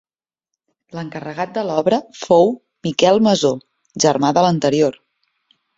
L'encarregat 0.99 1.51
de 1.57 1.65
l'obra 1.67 2.01
fou 2.23 2.51
Miquel 2.89 3.23
Masó, 3.29 3.55
germà 4.07 4.35
de 4.41 4.47
l'anterior. 4.49 5.01